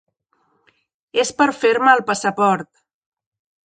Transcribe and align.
És 1.25 1.33
per 1.43 1.49
fer-me 1.59 1.95
el 1.99 2.05
passaport. 2.11 2.71